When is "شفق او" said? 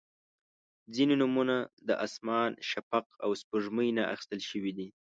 2.69-3.29